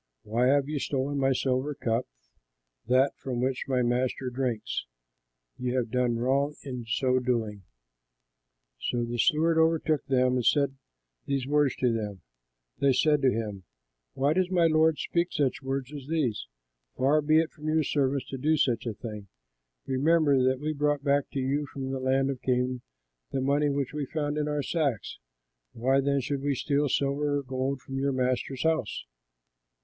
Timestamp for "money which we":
23.39-24.07